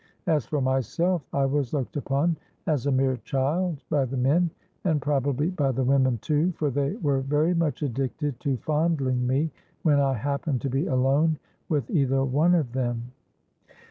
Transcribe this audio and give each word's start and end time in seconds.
As 0.25 0.47
for 0.47 0.61
myself, 0.61 1.21
I 1.31 1.45
was 1.45 1.73
looked 1.75 1.95
upon 1.95 2.35
as 2.65 2.87
a 2.87 2.91
mere 2.91 3.17
child 3.17 3.83
by 3.91 4.03
the 4.05 4.17
men; 4.17 4.49
and 4.83 4.99
probably 4.99 5.51
by 5.51 5.71
the 5.71 5.83
women 5.83 6.17
too—for 6.23 6.71
they 6.71 6.95
were 6.95 7.19
very 7.21 7.53
much 7.53 7.83
addicted 7.83 8.39
to 8.39 8.57
fondling 8.57 9.27
me 9.27 9.51
when 9.83 9.99
I 9.99 10.13
happened 10.15 10.61
to 10.61 10.71
be 10.71 10.87
alone 10.87 11.37
with 11.69 11.87
either 11.91 12.25
one 12.25 12.55
of 12.55 12.71
them. 12.71 13.11